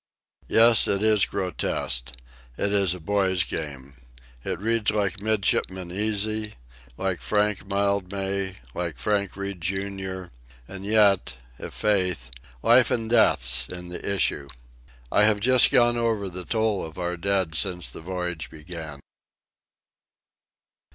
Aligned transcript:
Yes; 0.47 0.87
it 0.87 1.03
is 1.03 1.25
grotesque. 1.27 2.13
It 2.57 2.73
is 2.73 2.95
a 2.95 2.99
boy's 2.99 3.43
game. 3.43 3.97
It 4.43 4.57
reads 4.57 4.89
like 4.89 5.21
Midshipman 5.21 5.91
Easy, 5.91 6.55
like 6.97 7.19
Frank 7.21 7.67
Mildmay, 7.67 8.55
like 8.73 8.97
Frank 8.97 9.35
Reade, 9.37 9.61
Jr.; 9.61 10.33
and 10.67 10.87
yet, 10.87 11.37
i' 11.59 11.69
faith, 11.69 12.31
life 12.63 12.89
and 12.89 13.11
death's 13.11 13.69
in 13.69 13.89
the 13.89 14.03
issue. 14.03 14.49
I 15.11 15.25
have 15.25 15.39
just 15.39 15.69
gone 15.69 15.97
over 15.97 16.29
the 16.29 16.45
toll 16.45 16.83
of 16.83 16.97
our 16.97 17.15
dead 17.15 17.53
since 17.53 17.87
the 17.91 18.01
voyage 18.01 18.49
began. 18.49 19.01